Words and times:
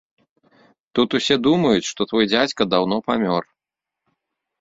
Тут 0.99 1.09
усе 1.19 1.35
думаюць, 1.47 1.89
што 1.89 2.01
твой 2.13 2.25
дзядзька 2.31 2.67
даўно 2.73 2.97
памёр. 3.11 3.43